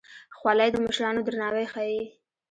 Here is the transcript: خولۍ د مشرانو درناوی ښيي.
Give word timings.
خولۍ 0.37 0.69
د 0.73 0.77
مشرانو 0.85 1.25
درناوی 1.27 1.65
ښيي. 1.73 2.01